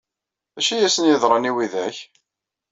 [0.55, 1.97] D acu ay asen-yeḍran i widak?